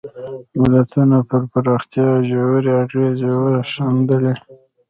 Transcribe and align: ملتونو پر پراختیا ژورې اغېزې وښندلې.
ملتونو 0.61 1.17
پر 1.29 1.41
پراختیا 1.51 2.07
ژورې 2.29 2.71
اغېزې 2.83 3.31
وښندلې. 3.41 4.33